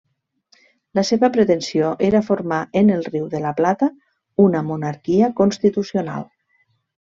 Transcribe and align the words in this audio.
La 0.99 1.03
seva 1.09 1.29
pretensió 1.35 1.91
era 2.07 2.23
formar 2.31 2.59
en 2.83 2.91
el 2.95 3.05
Riu 3.11 3.29
de 3.35 3.43
la 3.45 3.53
Plata 3.61 3.93
una 4.49 4.65
monarquia 4.73 5.33
constitucional. 5.45 6.29